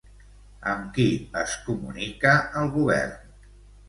[0.69, 1.03] Amb qui
[1.41, 2.31] es comunica
[2.63, 3.29] el govern?